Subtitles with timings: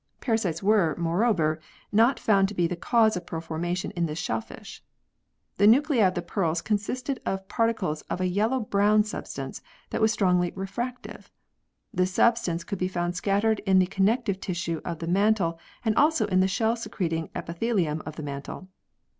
[0.19, 1.59] Parasites were, moreover,
[1.91, 4.83] not found to be the cause of pearl formation in this shellfish.
[5.57, 9.61] The nuclei of the pearls consisted of par ticles of a yellow brown substance,
[9.91, 11.31] that was strongly refractive.
[11.93, 16.25] This substance could be found scattered in the connective tissue of the mantle and also
[16.25, 18.69] in the shell secreting epithelium of the mantle.